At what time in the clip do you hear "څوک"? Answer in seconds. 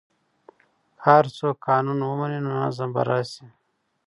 1.37-1.55